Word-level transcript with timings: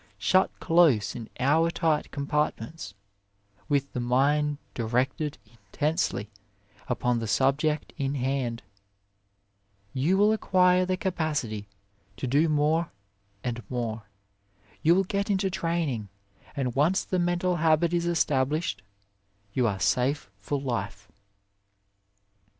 Shut 0.17 0.49
close 0.59 1.13
in 1.15 1.29
hour 1.39 1.69
tight 1.69 2.09
com 2.09 2.25
partments, 2.25 2.95
with 3.69 3.93
the 3.93 3.99
mind 3.99 4.57
direct 4.73 5.21
ed 5.21 5.37
intensely 5.45 6.31
upon 6.87 7.19
the 7.19 7.27
subject 7.27 7.93
in 7.99 8.15
hand, 8.15 8.63
you 9.93 10.17
will 10.17 10.33
acquire 10.33 10.87
the 10.87 10.93
48 10.93 10.95
OF 10.95 11.05
LIFE 11.05 11.13
capacity 11.13 11.67
to 12.17 12.25
do 12.25 12.49
more 12.49 12.91
and 13.43 13.61
more, 13.69 14.09
you 14.81 14.95
will 14.95 15.03
get 15.03 15.29
into 15.29 15.51
training; 15.51 16.09
and 16.55 16.73
once 16.73 17.03
the 17.03 17.19
mental 17.19 17.57
habit 17.57 17.93
is 17.93 18.07
estab 18.07 18.47
lished, 18.47 18.79
you 19.53 19.67
are 19.67 19.79
safe 19.79 20.31
for 20.39 20.59
life. 20.59 21.11